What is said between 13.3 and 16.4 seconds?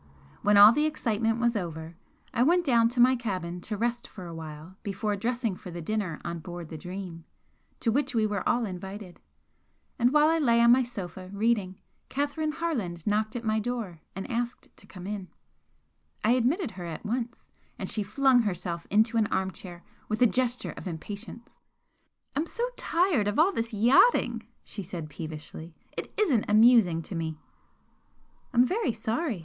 at my door and asked to come in, I